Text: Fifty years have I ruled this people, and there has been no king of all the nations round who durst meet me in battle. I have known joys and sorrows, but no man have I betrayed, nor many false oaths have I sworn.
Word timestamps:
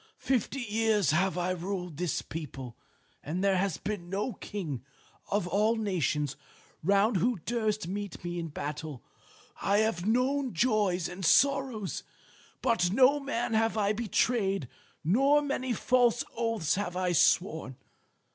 Fifty 0.17 0.61
years 0.61 1.11
have 1.11 1.37
I 1.37 1.51
ruled 1.51 1.97
this 1.97 2.23
people, 2.23 2.75
and 3.21 3.43
there 3.43 3.57
has 3.57 3.77
been 3.77 4.09
no 4.09 4.33
king 4.33 4.83
of 5.29 5.47
all 5.47 5.75
the 5.75 5.83
nations 5.83 6.35
round 6.81 7.17
who 7.17 7.37
durst 7.45 7.87
meet 7.87 8.23
me 8.23 8.39
in 8.39 8.47
battle. 8.47 9.03
I 9.61 9.77
have 9.77 10.07
known 10.07 10.55
joys 10.55 11.07
and 11.07 11.23
sorrows, 11.23 12.01
but 12.63 12.91
no 12.91 13.19
man 13.19 13.53
have 13.53 13.77
I 13.77 13.93
betrayed, 13.93 14.67
nor 15.03 15.39
many 15.43 15.71
false 15.71 16.23
oaths 16.35 16.73
have 16.73 16.95
I 16.97 17.11
sworn. 17.11 17.75